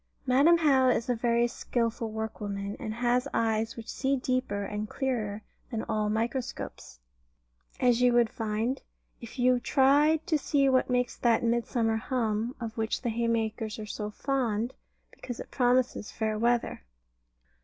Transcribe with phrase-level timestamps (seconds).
[0.25, 5.43] Madam How is a very skilful workwoman, and has eyes which see deeper and clearer
[5.69, 6.99] than all microscopes;
[7.79, 8.81] as you would find,
[9.21, 13.85] if you tried to see what makes that "Midsummer hum" of which the haymakers are
[13.85, 14.73] so fond,
[15.11, 16.81] because it promises fair weather.